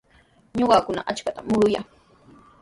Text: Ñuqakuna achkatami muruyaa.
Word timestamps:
Ñuqakuna 0.59 1.01
achkatami 1.11 1.49
muruyaa. 1.51 1.85